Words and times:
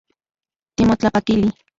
Timotlapakili 0.75 1.49